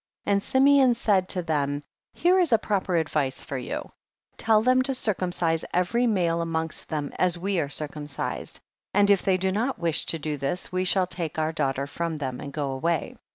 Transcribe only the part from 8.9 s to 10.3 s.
and if they do not wish to